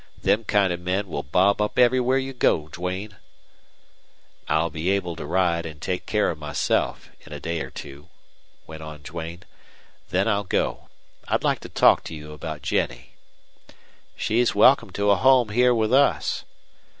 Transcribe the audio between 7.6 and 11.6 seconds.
or two," went on Duane. "Then I'll go I'd like